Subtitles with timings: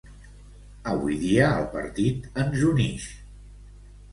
[0.93, 3.07] Avui dia el Partit ens unix.